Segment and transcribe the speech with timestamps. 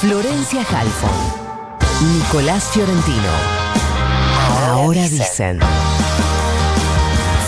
[0.00, 1.10] Florencia Halfon.
[2.12, 3.30] Nicolás Fiorentino.
[4.66, 5.58] Ahora dicen.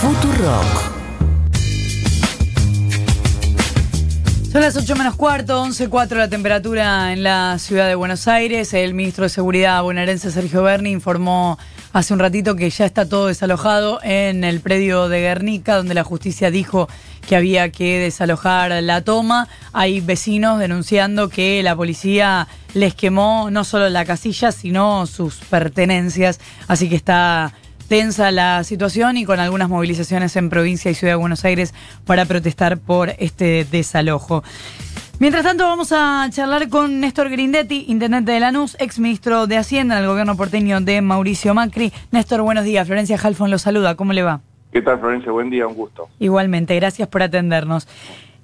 [0.01, 0.89] Futurock.
[4.51, 8.73] Son las 8 menos cuarto, 11.4 la temperatura en la ciudad de Buenos Aires.
[8.73, 11.59] El ministro de Seguridad bonaerense Sergio Berni informó
[11.93, 16.03] hace un ratito que ya está todo desalojado en el predio de Guernica, donde la
[16.03, 16.87] justicia dijo
[17.27, 19.47] que había que desalojar la toma.
[19.73, 26.39] Hay vecinos denunciando que la policía les quemó no solo la casilla, sino sus pertenencias.
[26.67, 27.53] Así que está
[27.89, 31.73] tensa la situación y con algunas movilizaciones en provincia y ciudad de Buenos Aires
[32.05, 34.43] para protestar por este desalojo.
[35.19, 39.97] Mientras tanto, vamos a charlar con Néstor Grindetti, intendente de Lanús, ex ministro de Hacienda
[39.97, 41.91] en el gobierno porteño de Mauricio Macri.
[42.11, 42.87] Néstor, buenos días.
[42.87, 43.95] Florencia Halfon lo saluda.
[43.95, 44.39] ¿Cómo le va?
[44.71, 45.29] ¿Qué tal, Florencia?
[45.33, 46.07] Buen día, un gusto.
[46.19, 47.85] Igualmente, gracias por atendernos.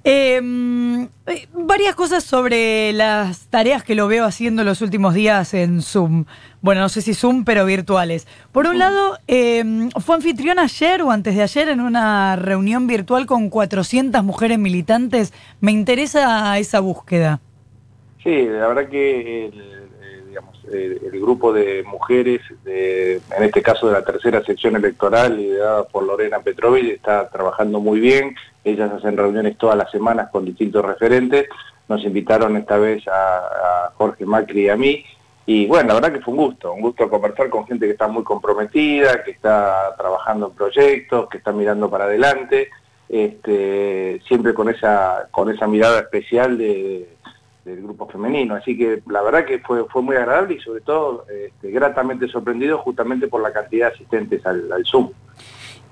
[0.08, 5.82] Em, eh, varias cosas sobre las tareas que lo veo haciendo los últimos días en
[5.82, 6.26] Zoom.
[6.60, 8.28] Bueno, no sé si Zoom, pero virtuales.
[8.52, 13.26] Por un lado, em, fue anfitrión ayer o antes de ayer en una reunión virtual
[13.26, 15.32] con 400 mujeres militantes.
[15.60, 17.40] Me interesa esa búsqueda.
[18.22, 23.60] Sí, la verdad que el, eh, digamos, el, el grupo de mujeres, de, en este
[23.60, 28.36] caso de la tercera sección electoral, liderada por Lorena Petrovich, está trabajando muy bien.
[28.66, 31.48] Ellas hacen reuniones todas las semanas con distintos referentes.
[31.88, 35.04] Nos invitaron esta vez a, Jorge Macri y a mí.
[35.46, 38.08] Y bueno, la verdad que fue un gusto, un gusto conversar con gente que está
[38.08, 42.68] muy comprometida, que está trabajando en proyectos, que está mirando para adelante,
[43.08, 47.08] este, siempre con esa, con esa mirada especial de,
[47.64, 48.56] del grupo femenino.
[48.56, 52.78] Así que la verdad que fue, fue muy agradable y sobre todo este, gratamente sorprendido
[52.78, 55.12] justamente por la cantidad de asistentes al Zoom.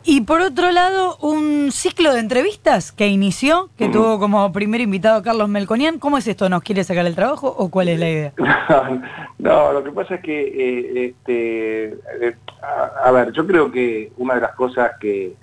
[0.06, 5.22] Y por otro lado, un ciclo de entrevistas que inició, que tuvo como primer invitado
[5.22, 5.98] Carlos Melconian.
[5.98, 6.48] ¿Cómo es esto?
[6.50, 8.32] ¿Nos quiere sacar el trabajo o cuál es la idea?
[9.38, 11.84] no, lo que pasa es que, eh, este,
[12.20, 15.36] eh, a, a, ver, yo creo que una de las cosas que,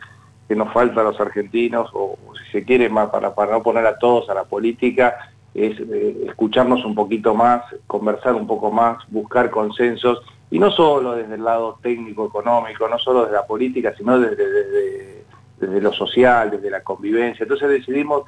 [0.48, 3.64] que nos falta a los argentinos, o, o si se quiere más para, para no
[3.64, 5.18] poner a todos a la política,
[5.54, 10.22] es eh, escucharnos un poquito más, conversar un poco más, buscar consensos,
[10.52, 14.36] y no solo desde el lado técnico, económico, no solo desde la política, sino desde,
[14.36, 15.24] desde,
[15.58, 17.44] desde lo social, desde la convivencia.
[17.44, 18.26] Entonces decidimos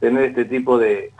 [0.00, 1.12] tener este tipo de,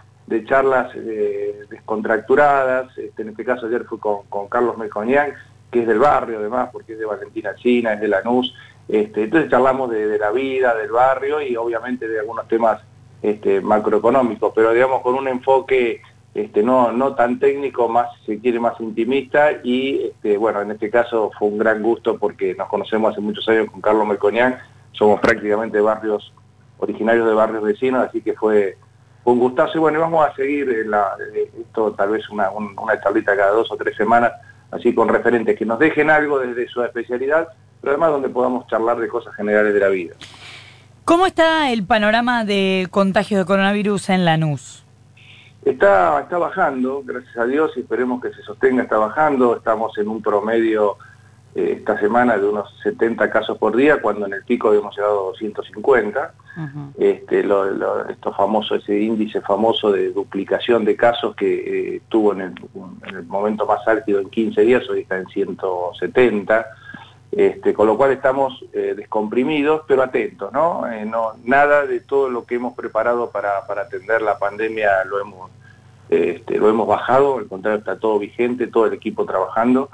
[0.46, 5.34] charlas eh, descontracturadas, este, en este caso ayer fue con, con Carlos Melconian,
[5.70, 8.54] que es del barrio además, porque es de Valentina China, es de Lanús,
[8.88, 12.80] este, entonces charlamos de, de la vida, del barrio y obviamente de algunos temas
[13.22, 16.00] este, macroeconómicos, pero digamos con un enfoque
[16.36, 20.90] este, no, no tan técnico, más se quiere más intimista y este, bueno, en este
[20.90, 24.58] caso fue un gran gusto porque nos conocemos hace muchos años con Carlos Melconian,
[24.92, 26.34] somos prácticamente barrios
[26.76, 28.76] originarios de barrios vecinos, así que fue,
[29.24, 31.16] un gustazo y bueno, vamos a seguir en la,
[31.58, 34.32] esto tal vez una, una tablita cada dos o tres semanas,
[34.70, 37.48] así con referentes que nos dejen algo desde su especialidad,
[37.80, 40.14] pero además donde podamos charlar de cosas generales de la vida.
[41.06, 44.85] ¿Cómo está el panorama de contagio de coronavirus en Lanús?
[45.66, 49.56] Está, está bajando, gracias a Dios, y esperemos que se sostenga, está bajando.
[49.56, 50.96] Estamos en un promedio
[51.56, 55.18] eh, esta semana de unos 70 casos por día, cuando en el pico habíamos llegado
[55.18, 56.34] a 250.
[56.56, 56.92] Uh -huh.
[56.96, 62.32] este, lo, lo, esto famoso, ese índice famoso de duplicación de casos que eh, tuvo
[62.32, 62.54] en el,
[63.08, 66.64] en el momento más álgido en 15 días, hoy está en 170.
[67.36, 70.90] Este, con lo cual estamos eh, descomprimidos, pero atentos, ¿no?
[70.90, 71.32] Eh, ¿no?
[71.44, 75.50] Nada de todo lo que hemos preparado para, atender la pandemia lo hemos,
[76.08, 79.90] este, lo hemos bajado, al contrario está todo vigente, todo el equipo trabajando.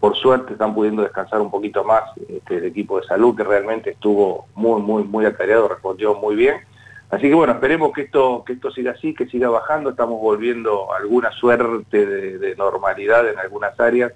[0.00, 3.90] Por suerte están pudiendo descansar un poquito más este, el equipo de salud, que realmente
[3.90, 6.56] estuvo muy, muy, muy atareado, respondió muy bien.
[7.10, 10.92] Así que bueno, esperemos que esto, que esto siga así, que siga bajando, estamos volviendo
[10.92, 14.12] alguna suerte de normalidad en algunas áreas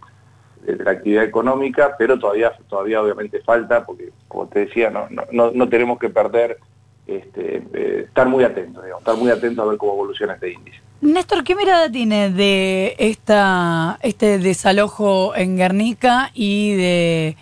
[0.74, 5.50] de la actividad económica, pero todavía, todavía obviamente falta, porque como te decía, no, no,
[5.52, 6.58] no tenemos que perder,
[7.06, 10.78] este, eh, estar muy atentos, digamos, estar muy atentos a ver cómo evoluciona este índice.
[11.00, 17.36] Néstor, ¿qué mirada tiene de esta, este desalojo en Guernica y de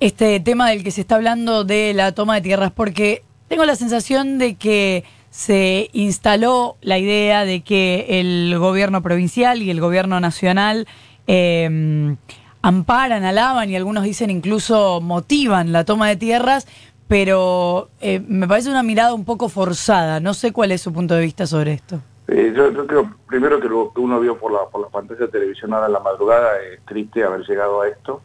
[0.00, 2.72] este tema del que se está hablando de la toma de tierras?
[2.72, 9.60] Porque tengo la sensación de que se instaló la idea de que el gobierno provincial
[9.60, 10.86] y el gobierno nacional
[11.26, 12.16] eh,
[12.62, 16.66] amparan, alaban y algunos dicen incluso motivan la toma de tierras,
[17.08, 20.20] pero eh, me parece una mirada un poco forzada.
[20.20, 22.00] No sé cuál es su punto de vista sobre esto.
[22.28, 25.86] Eh, yo, creo, primero que lo que uno vio por la, por la pantalla ahora
[25.86, 28.22] en la madrugada, es triste haber llegado a esto.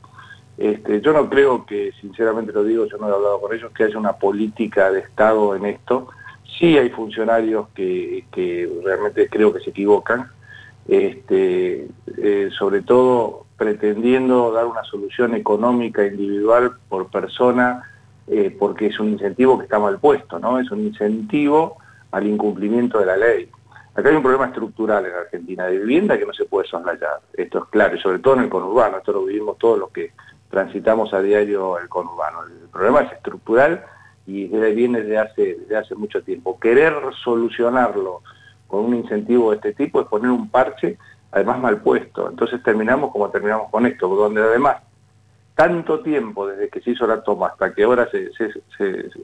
[0.58, 3.84] Este, yo no creo que, sinceramente lo digo, yo no he hablado con ellos, que
[3.84, 6.08] haya una política de Estado en esto.
[6.60, 10.30] Sí hay funcionarios que, que realmente creo que se equivocan,
[10.88, 11.88] este,
[12.18, 17.88] eh, sobre todo pretendiendo dar una solución económica individual por persona,
[18.26, 20.58] eh, porque es un incentivo que está mal puesto, ¿no?
[20.58, 21.78] Es un incentivo
[22.10, 23.48] al incumplimiento de la ley.
[23.94, 27.22] Acá hay un problema estructural en Argentina de vivienda que no se puede soslayar.
[27.34, 30.12] Esto es claro, y sobre todo en el conurbano, esto lo vivimos todos los que
[30.50, 32.40] transitamos a diario el conurbano.
[32.46, 33.86] El problema es estructural
[34.26, 36.60] y viene desde hace, desde hace mucho tiempo.
[36.60, 38.24] Querer solucionarlo
[38.66, 40.98] con un incentivo de este tipo es poner un parche,
[41.32, 42.30] además mal puesto.
[42.30, 44.78] Entonces terminamos como terminamos con esto, donde además
[45.56, 48.32] tanto tiempo desde que se hizo la toma hasta que ahora se,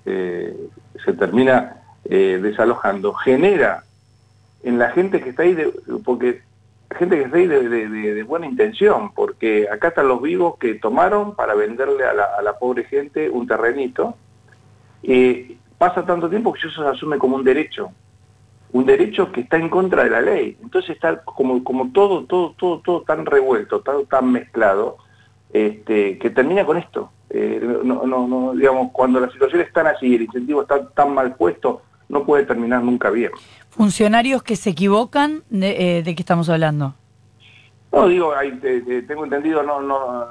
[0.05, 0.69] eh,
[1.17, 3.83] termina eh, desalojando, genera
[4.63, 5.73] en la gente que está ahí, de,
[6.03, 6.41] porque
[6.95, 11.55] gente que está ahí de, buena intención, porque acá están los vivos que tomaron para
[11.55, 14.15] venderle a la, pobre gente un terrenito,
[15.01, 17.91] y pasa tanto tiempo que eso se asume como un derecho,
[18.77, 20.57] un derecho que está en contra de la ley.
[20.61, 24.97] Entonces está como, como todo, todo, todo, todo tan revuelto, todo tan mezclado,
[25.51, 27.11] este, que termina con esto.
[27.29, 31.13] Eh, no, no, no, digamos, cuando la situación es tan así, el incentivo está tan
[31.13, 33.31] mal puesto, no puede terminar nunca bien.
[33.69, 35.43] ¿Funcionarios que se equivocan?
[35.49, 36.93] ¿De, eh, qué estamos hablando?
[37.91, 38.33] No, digo,
[39.07, 40.27] tengo entendido, no, no,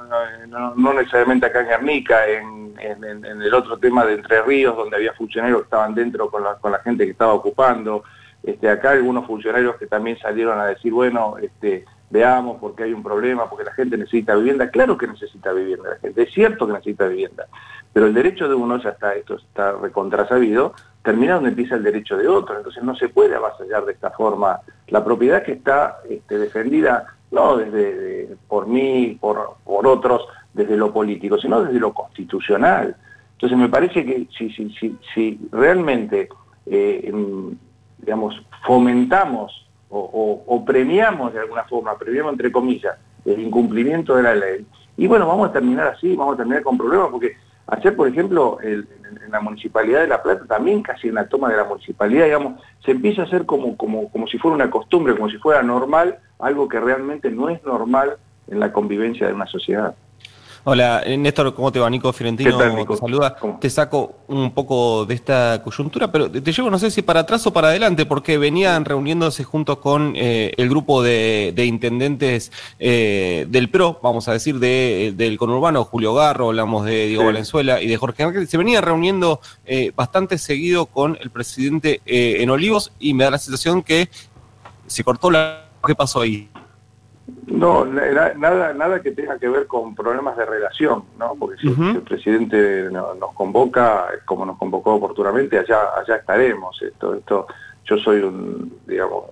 [0.75, 5.11] no, necesariamente acá en Guernica, en, en, el otro tema de Entre Ríos, donde había
[5.13, 8.03] funcionarios que estaban dentro con la, con la gente que estaba ocupando,
[8.47, 13.03] este, acá algunos funcionarios que también salieron a decir, bueno, este, veamos porque hay un
[13.03, 14.69] problema, porque la gente necesita vivienda.
[14.69, 17.45] Claro que necesita vivienda la gente, es cierto que necesita vivienda,
[17.91, 20.73] pero el derecho de uno ya está, esto está recontrasabido,
[21.03, 24.61] termina donde empieza el derecho de otro, entonces no se puede avasallar de esta forma
[24.87, 30.93] la propiedad que está este, defendida no desde por mí, por, por otros, desde lo
[30.93, 32.95] político, sino desde lo constitucional.
[33.33, 36.29] Entonces me parece que si, si, si, si realmente
[36.65, 37.11] eh,
[37.97, 44.65] digamos, fomentamos o, premiamos de alguna forma, premiamos entre comillas, el incumplimiento de la ley.
[44.97, 48.57] Y bueno, vamos a terminar así, vamos a terminar con problemas, porque ayer, por ejemplo,
[48.61, 48.85] en
[49.31, 52.91] la Municipalidad de La Plata, también casi en la toma de la Municipalidad, digamos, se
[52.91, 56.67] empieza a hacer como, como, como si fuera una costumbre, como si fuera normal, algo
[56.67, 58.17] que realmente no es normal
[58.47, 59.95] en la convivencia de una sociedad.
[60.69, 61.89] Hola, Néstor, ¿cómo te va?
[61.89, 63.37] Nico Fiorentino te saluda.
[63.61, 67.47] Te saco un poco de esta coyuntura, pero te llevo, no sé si para atrás
[67.47, 73.69] o para adelante, porque venían reuniéndose junto con eh, el grupo de, intendentes eh, del
[73.69, 77.95] PRO, vamos a decir, de, del conurbano, Julio Garro, hablamos de Diego Valenzuela y de
[77.95, 78.49] Jorge Ángel.
[78.49, 83.37] Se venía reuniendo eh, bastante seguido con el presidente en Olivos y me da la
[83.37, 84.09] sensación que
[84.85, 85.63] se cortó la...
[85.85, 86.49] ¿Qué pasó ahí?
[87.47, 91.35] No, nada, nada que tenga que ver con problemas de relación, ¿no?
[91.35, 96.81] Porque si, el presidente nos convoca, como nos convocó oportunamente, allá, allá estaremos.
[96.81, 97.47] Esto, esto,
[97.85, 99.25] yo soy un, digamos,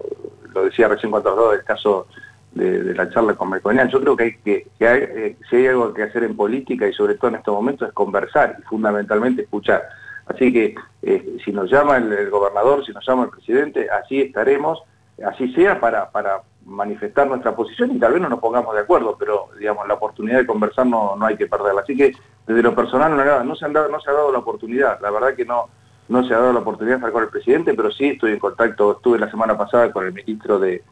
[0.54, 2.08] lo decía recién cuando hablaba del caso
[2.54, 5.68] de, la charla con Melconian, yo creo que hay que, que hay, eh, si hay
[5.68, 9.44] algo que hacer en política y sobre todo en estos momentos es conversar y fundamentalmente
[9.44, 9.84] escuchar.
[10.26, 14.22] Así que eh, si nos llama el, el, gobernador, si nos llama el presidente, así
[14.22, 14.82] estaremos,
[15.24, 19.16] así sea para, para manifestar nuestra posición y tal vez no nos pongamos de acuerdo,
[19.18, 21.82] pero digamos la oportunidad de conversar no, no hay que perderla.
[21.82, 22.14] Así que
[22.48, 25.12] desde lo personal no, no, se han dado, no se ha dado la oportunidad, la
[25.12, 25.70] verdad que no,
[26.10, 28.40] no se ha dado la oportunidad de estar con el presidente, pero sí estoy en
[28.40, 30.84] contacto, estuve la semana pasada con el ministro de,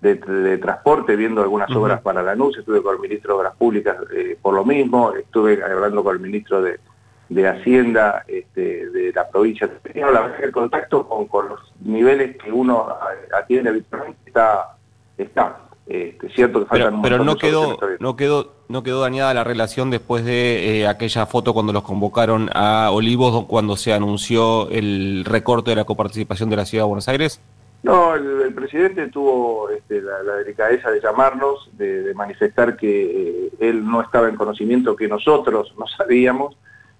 [0.00, 3.96] de, Transporte viendo algunas obras para la NUS, estuve con el ministro de Obras Públicas
[4.14, 6.78] eh, por lo mismo, estuve hablando con el ministro de,
[7.30, 9.70] de Hacienda este, de la provincia.
[9.94, 12.86] La verdad el contacto con, con los niveles que uno
[13.32, 14.73] atiende habitualmente está
[15.18, 15.60] está.
[15.86, 19.90] Este, cierto que faltan pero, pero no quedó no quedó no quedó dañada la relación
[19.90, 25.72] después de eh, aquella foto cuando los convocaron a Olivos cuando se anunció el recorte
[25.72, 27.38] de la coparticipación de la ciudad de Buenos Aires
[27.82, 34.00] no el, presidente tuvo este, la, delicadeza de llamarnos de, manifestar que eh, él no
[34.00, 36.56] estaba en conocimiento que nosotros no sabíamos.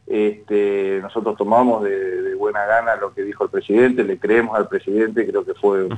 [0.06, 5.26] Este, nosotros tomamos de, buena gana lo que dijo el presidente le creemos al presidente
[5.26, 5.88] creo que fue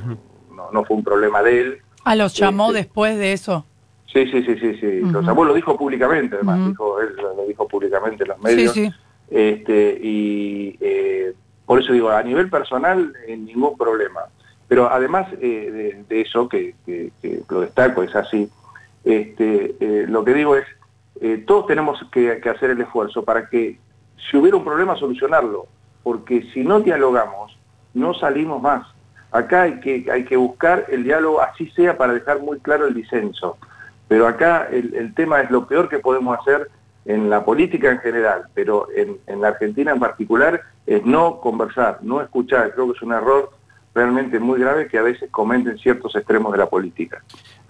[0.55, 3.67] no, no fue un problema de él Ah, los llamó este, después de eso.
[4.07, 5.01] Sí, sí, sí, sí, sí.
[5.01, 8.73] Los llamó, lo dijo públicamente, además, dijo, él lo dijo públicamente en los medios.
[8.73, 8.95] Sí, sí.
[9.29, 11.35] Este, y eh,
[11.65, 14.21] por eso digo, a nivel personal, ningún problema.
[14.69, 16.77] Pero además eh, de, eso, que,
[17.49, 18.49] lo destaco, es así,
[19.03, 20.65] este, eh, lo que digo es,
[21.45, 23.81] todos tenemos que, que hacer el esfuerzo para que
[24.31, 25.67] si hubiera un problema, solucionarlo.
[26.05, 27.59] Porque si no dialogamos,
[27.95, 28.87] no salimos más.
[29.33, 32.95] Acá hay que, hay que buscar el diálogo, así sea, para dejar muy claro el
[32.95, 33.59] disenso.
[34.09, 36.71] Pero acá el, tema es lo peor que podemos hacer
[37.05, 42.21] en la política en general, pero en, la Argentina en particular, es no conversar, no
[42.21, 42.73] escuchar.
[42.73, 43.51] Creo que es un error
[43.95, 47.23] realmente muy graves que a veces cometen ciertos extremos de la política.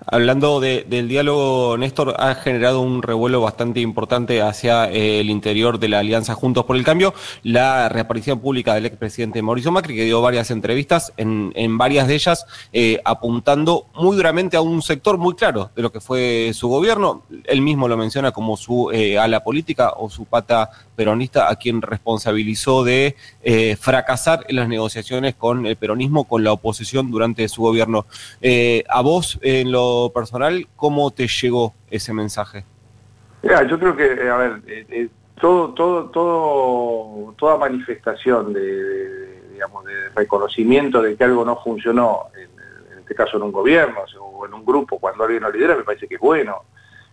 [0.04, 5.88] Hablando del diálogo, Néstor, ha generado un revuelo bastante importante hacia eh, el interior de
[5.88, 10.20] la Alianza Juntos por el Cambio, la reaparición pública del expresidente Mauricio Macri, que dio
[10.20, 15.70] varias entrevistas, en, varias de ellas eh, apuntando muy duramente a un sector muy claro
[15.74, 17.22] de lo que fue su gobierno.
[17.44, 21.82] Él mismo lo menciona como su eh, ala política o su pata peronista, a quien
[21.82, 23.16] responsabilizó de
[23.78, 28.06] fracasar en las negociaciones con el peronismo, con la oposición durante su gobierno.
[28.88, 32.64] a vos, en lo personal, ¿cómo te llegó ese mensaje?
[33.68, 35.08] yo creo que, eh, a ver, eh, eh,
[35.40, 42.50] todo, todo, toda manifestación de, digamos, de reconocimiento de que algo no funcionó, en,
[42.98, 46.08] este caso en un gobierno o en un grupo, cuando alguien lo lidera, me parece
[46.08, 46.62] que es bueno.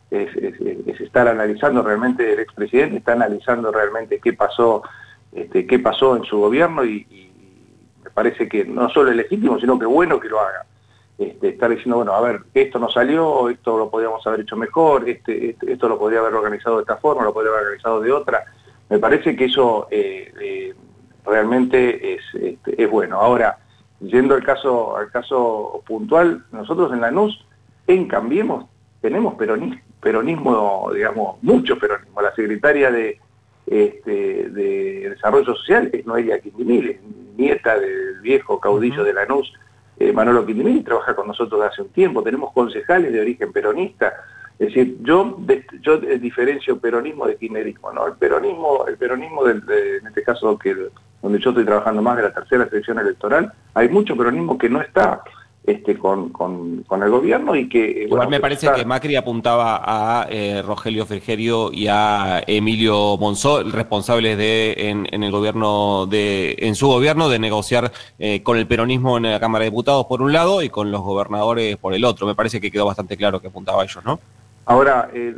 [0.09, 0.29] Es,
[0.99, 4.81] estar analizando realmente, el expresidente está analizando realmente qué pasó,
[5.31, 7.31] este, qué pasó en su gobierno y, y
[8.03, 10.65] me parece que no solo es legítimo, sino que es bueno que lo haga
[11.17, 15.08] este, estar diciendo, bueno, a ver, esto no salió, esto lo podríamos haber hecho mejor,
[15.08, 18.12] este, este, esto lo podría haber organizado de esta forma, lo podría haber organizado de
[18.12, 18.43] otra.
[18.89, 20.74] Me parece que eso eh, eh,
[21.25, 23.20] realmente es, este, es bueno.
[23.20, 23.58] Ahora,
[24.00, 27.46] yendo al caso, al caso puntual, nosotros en la NUS,
[27.88, 28.65] en Cambiemos,
[29.01, 32.22] tenemos peronismo, peronismo, digamos, mucho peronismo.
[32.22, 33.20] La secretaria de,
[33.67, 37.00] este, de Desarrollo Social es Noelia Quindimil,
[37.38, 39.53] nieta del viejo caudillo de la NUS,
[39.97, 44.13] eh, Manolo Quindimini trabaja con nosotros hace un tiempo, tenemos concejales de origen peronista.
[44.59, 45.39] Es decir, yo,
[45.81, 48.07] yo diferencio peronismo de kirchnerismo, ¿no?
[48.07, 49.63] El peronismo, el peronismo del,
[50.01, 50.75] en este caso que
[51.21, 54.81] donde yo estoy trabajando más de la tercera sección electoral, hay mucho peronismo que no
[54.81, 55.23] está
[55.65, 58.03] este, con, con, el gobierno y que...
[58.03, 64.38] Igual me parece que Macri apuntaba a eh, Rogelio Frigerio y a Emilio Monzó, responsables
[64.38, 69.15] de en, en, el gobierno de en su gobierno de negociar eh, con el peronismo
[69.17, 72.27] en la Cámara de Diputados por un lado y con los gobernadores por el otro.
[72.27, 74.20] Me parece que quedó bastante claro que apuntaba a ellos, ¿no?
[74.65, 75.34] Ahora, eh,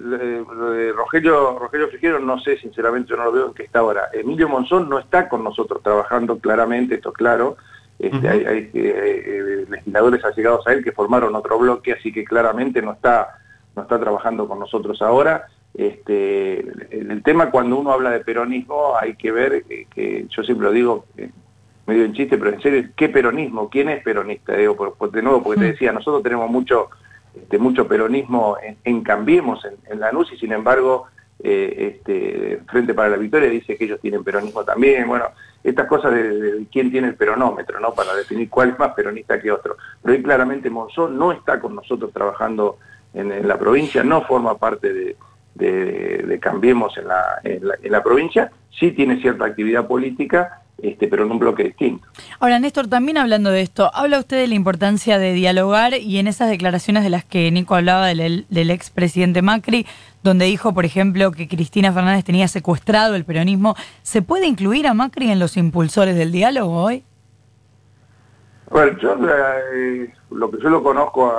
[0.95, 4.09] Rogelio, Rogelio Frigerio no sé, sinceramente yo no lo veo en qué está ahora.
[4.13, 7.57] Emilio Monzón no está con nosotros trabajando claramente, esto claro,
[7.99, 12.81] este, Hay, eh, eh, legisladores allegados a él que formaron otro bloque, así que claramente
[12.81, 13.39] no está,
[13.75, 15.47] no está trabajando con nosotros ahora.
[15.73, 16.59] Este,
[16.91, 21.05] el, tema cuando uno habla de peronismo hay que ver, que yo siempre lo digo,
[21.85, 23.69] medio en chiste, pero en serio, ¿qué peronismo?
[23.69, 24.55] ¿Quién es peronista?
[24.55, 25.71] Digo, de nuevo, porque te mm.
[25.71, 26.89] decía, nosotros tenemos mucho,
[27.35, 31.07] este, mucho peronismo en, Cambiemos, en, en la NUS, y sin embargo
[31.47, 35.25] eh, este, Frente para la Victoria dice que ellos tienen peronismo también, bueno,
[35.63, 37.93] estas cosas de, quién tiene el peronómetro, ¿no?
[37.93, 39.77] Para definir cuál es más peronista que otro.
[40.01, 42.79] Pero ahí claramente Monzón no está con nosotros trabajando
[43.13, 45.15] en, la provincia, no forma parte de,
[46.41, 51.39] Cambiemos en la, en la provincia, sí tiene cierta actividad política, este, pero en un
[51.39, 52.07] bloque distinto.
[52.39, 56.27] Ahora, Néstor, también hablando de esto, habla usted de la importancia de dialogar y en
[56.27, 59.85] esas declaraciones de las que Nico hablaba del, del expresidente Macri,
[60.23, 64.93] donde dijo, por ejemplo, que Cristina Fernández tenía secuestrado el peronismo, ¿se puede incluir a
[64.93, 67.03] Macri en los impulsores del diálogo hoy?
[68.69, 69.15] Bueno, yo
[69.73, 71.31] eh, lo que yo lo conozco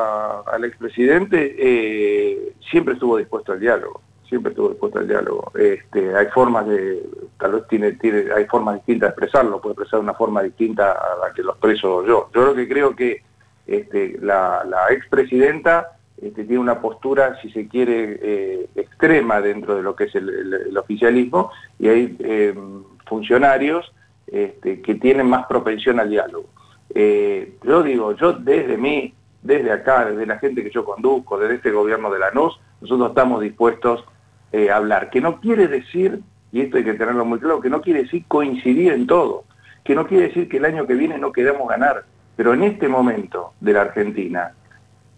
[0.47, 5.53] al expresidente, eh, siempre estuvo dispuesto al diálogo siempre estuvo dispuesto al diálogo.
[5.55, 7.03] Este, hay formas de,
[7.39, 10.93] tal vez tiene, tiene, hay formas distintas de expresarlo, puede expresar de una forma distinta
[10.93, 12.31] a la que lo expreso yo.
[12.35, 13.23] Yo lo que creo que
[13.67, 19.83] este, la, la expresidenta este, tiene una postura, si se quiere, eh, extrema dentro de
[19.83, 23.93] lo que es el, oficialismo, y hay em, funcionarios
[24.27, 26.49] este, que tienen más propensión al diálogo.
[26.95, 29.13] Eh, yo digo, yo desde mí,
[29.43, 33.11] desde acá, desde la gente que yo conduzco, desde este gobierno de la NUS, nosotros
[33.11, 34.05] estamos dispuestos
[34.53, 36.21] eh, hablar, que no quiere decir,
[36.53, 39.45] y esto hay que tenerlo muy claro, que no quiere decir coincidir en todo,
[39.85, 42.05] que no quiere decir que el año que viene no queramos ganar,
[42.37, 44.53] pero en este momento de la Argentina,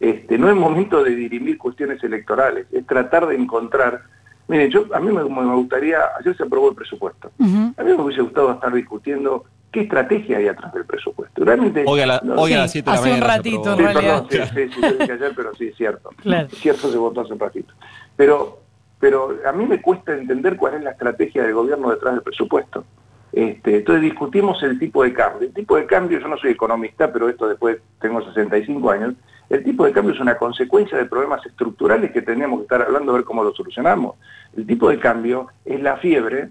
[0.01, 4.03] este, no es momento de dirimir cuestiones electorales, es tratar de encontrar...
[4.47, 8.23] Mire, yo, a mí me, gustaría, ayer se aprobó el presupuesto, a mí me hubiese
[8.23, 11.45] gustado estar discutiendo qué estrategia hay atrás del presupuesto.
[11.45, 13.23] Realmente, hoy a, la, hoy a las 7 de la mañana.
[13.23, 14.27] un ratito, en realidad.
[14.31, 16.11] sí, sí, sí, ayer, pero sí, es cierto.
[16.23, 16.49] Claro.
[16.51, 17.75] cierto, se votó hace un ratito.
[18.17, 18.61] Pero
[19.01, 22.85] pero a mí me cuesta entender cuál es la estrategia del gobierno detrás del presupuesto.
[23.33, 25.49] Este, entonces discutimos el tipo de cambio.
[25.49, 29.15] El tipo de cambio, yo no soy economista, pero esto después tengo 65 años,
[29.49, 33.13] el tipo de cambio es una consecuencia de problemas estructurales que tenemos que estar hablando
[33.13, 34.17] a ver cómo lo solucionamos.
[34.57, 36.51] El tipo de cambio es la fiebre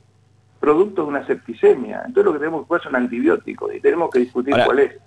[0.59, 2.03] producto de una septicemia.
[2.05, 4.97] Entonces lo que tenemos que hacer es un antibiótico y tenemos que discutir cuál es.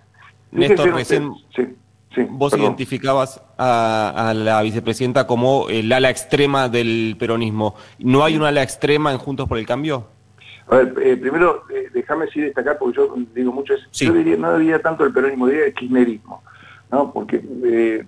[0.53, 1.33] Néstor, recién,
[2.31, 7.77] Vos identificabas a, la vicepresidenta como el ala extrema del peronismo.
[7.99, 10.07] ¿No hay un ala extrema en Juntos por el Cambio?
[10.69, 14.37] A ver, eh, primero, eh, déjame sí destacar, porque yo digo mucho, es, yo diría,
[14.37, 16.43] no diría tanto el peronismo, diría el kirchnerismo,
[16.91, 17.13] ¿no?
[17.13, 18.05] Porque eh,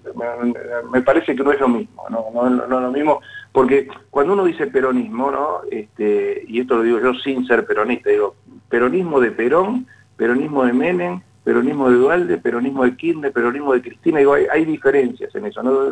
[0.93, 2.27] me, parece que no es lo mismo, ¿no?
[2.33, 5.61] No, no, es lo mismo, porque cuando uno dice peronismo, ¿no?
[5.71, 8.37] Este, y esto lo digo yo sin ser peronista, digo,
[8.69, 14.19] peronismo de Perón, peronismo de Menem, peronismo de Dualde, peronismo de Kirchner, peronismo de Cristina,
[14.19, 15.91] digo, hay, hay diferencias en eso, ¿no?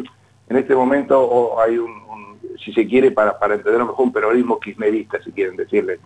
[0.49, 2.11] En este momento hay un
[2.64, 5.99] si se quiere, para, para entender mejor un peronismo kirchnerista, si quieren decirle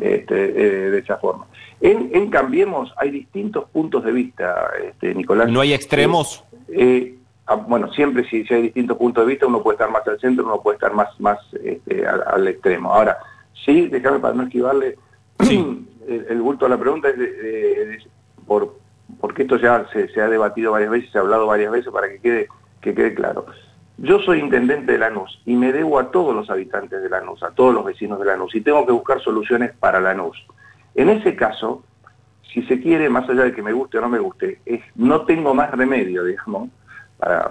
[0.00, 1.46] este, eh, de esa forma.
[1.80, 5.50] En, Cambiemos hay distintos puntos de vista, este, Nicolás.
[5.50, 6.44] ¿No hay extremos?
[6.68, 10.06] Eh, eh, ah, bueno, siempre si, hay distintos puntos de vista, uno puede estar más
[10.06, 12.92] al centro, uno puede estar más, más este, al, extremo.
[12.92, 13.18] Ahora,
[13.64, 14.96] sí, déjame para no esquivarle
[16.08, 18.06] el, bulto a la pregunta, es
[18.46, 18.76] por,
[19.32, 22.06] porque esto ya se, se, ha debatido varias veces, se ha hablado varias veces para
[22.06, 22.48] que quede,
[22.82, 23.46] que quede claro.
[23.96, 27.50] Yo soy intendente de Lanús y me debo a todos los habitantes de Lanús, a
[27.52, 30.36] todos los vecinos de Lanús, y tengo que buscar soluciones para Lanús.
[30.94, 31.82] En ese caso,
[32.52, 35.22] si se quiere, más allá de que me guste o no me guste, es, no
[35.22, 36.68] tengo más remedio, digamos,
[37.16, 37.48] para,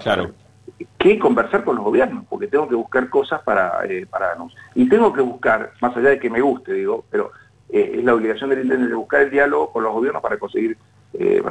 [0.98, 4.54] que conversar con los gobiernos, porque tengo que buscar cosas para, eh, para Lanús.
[4.76, 7.32] Y tengo que buscar, más allá de que me guste, digo, pero
[7.70, 10.78] eh, es la obligación del intendente de buscar el diálogo con los gobiernos para conseguir
[11.14, 11.42] eh,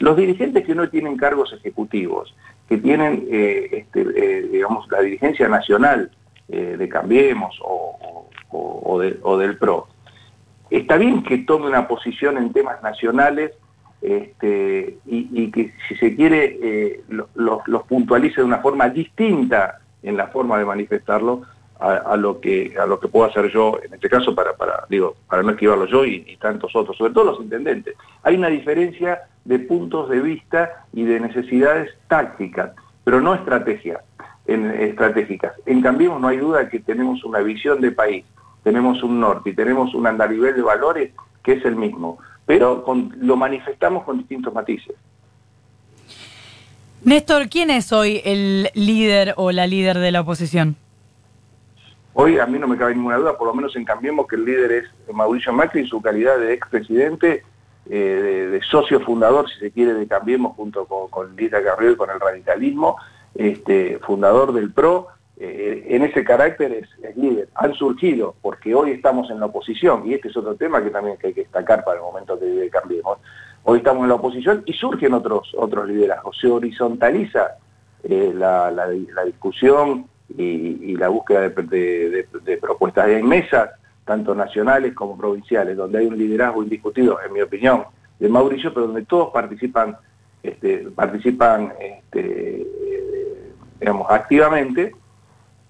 [0.00, 2.34] los dirigentes que no tienen cargos ejecutivos,
[2.68, 6.10] que tienen, eh, este, eh, digamos, la dirigencia nacional
[6.48, 8.98] de Cambiemos o,
[9.38, 9.86] del PRO,
[10.70, 13.52] está bien que tome una posición en temas nacionales
[14.00, 17.02] este, y, que si se quiere
[17.34, 21.42] los puntualice de una forma distinta en la forma de manifestarlo
[21.80, 25.14] a, lo que a lo que puedo hacer yo en este caso para para digo
[25.28, 27.94] para no esquivarlo yo y, tantos otros sobre todo los intendentes.
[28.22, 32.72] Hay una diferencia de puntos de vista y de necesidades tácticas
[33.04, 34.02] pero no estrategias
[34.46, 35.52] en, estratégicas.
[35.66, 38.24] En cambio no hay duda que tenemos una visión de país
[38.64, 42.84] tenemos un norte y tenemos un andarivel de valores que es el mismo pero
[43.20, 44.96] lo manifestamos con distintos matices.
[47.04, 50.76] Néstor, ¿quién es hoy el líder o la líder de la oposición?
[52.20, 54.44] Hoy a mí no me cabe ninguna duda, por lo menos en Cambiemos, que el
[54.44, 57.44] líder es Mauricio Macri en su calidad de expresidente,
[57.88, 62.10] eh, de, socio fundador, si se quiere, de Cambiemos junto con, Lita Carrió y con
[62.10, 62.96] el radicalismo,
[63.36, 67.50] este, fundador del PRO, eh, en ese carácter es, líder.
[67.54, 71.16] Han surgido, porque hoy estamos en la oposición, y este es otro tema que también
[71.22, 73.18] hay que destacar para el momento que Cambiemos,
[73.62, 77.58] hoy estamos en la oposición y surgen otros, otros liderazgos, se horizontaliza
[78.02, 83.70] eh, la discusión, y, la búsqueda de, propuestas en mesas,
[84.04, 87.84] tanto nacionales como provinciales, donde hay un liderazgo indiscutido, en mi opinión,
[88.18, 89.96] de Mauricio, pero donde todos participan,
[90.42, 92.66] este, participan este,
[93.80, 94.94] digamos, activamente,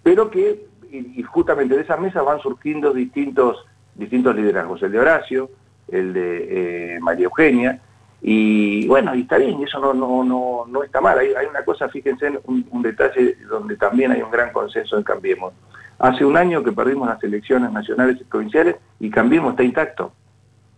[0.02, 5.50] pero que y, justamente de esas mesas van surgiendo distintos, distintos liderazgos, el de Horacio,
[5.88, 7.80] el de eh, María Eugenia,
[8.20, 11.18] y bueno, y está bien, y eso no, no, no, no está mal.
[11.18, 15.52] Hay, una cosa, fíjense, un, un, detalle donde también hay un gran consenso en Cambiemos.
[15.98, 20.12] Hace un año que perdimos las elecciones nacionales y provinciales y Cambiemos está intacto.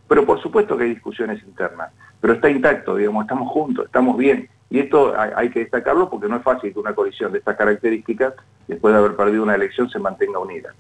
[0.07, 4.49] Pero por supuesto que hay discusiones internas, pero está intacto, digamos, estamos juntos, estamos bien.
[4.69, 7.57] Y esto hay, hay que destacarlo porque no es fácil que una coalición de estas
[7.57, 8.35] características,
[8.67, 10.75] después de haber perdido una elección, se mantenga unida.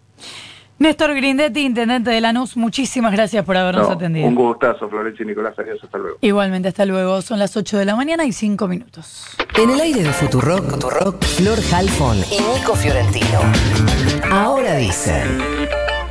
[0.81, 4.27] Néstor Grindetti, intendente de Lanús, muchísimas gracias por habernos atendido.
[4.27, 6.16] Un gustazo, Florencia y Nicolás, adiós, hasta luego.
[6.23, 7.21] Igualmente, hasta luego.
[7.21, 9.27] Son las 8 de la mañana y 5 minutos.
[9.59, 13.40] En el aire de Futurock, Futurock Flor Halfon y Nico Fiorentino.
[14.31, 15.80] Ahora dicen...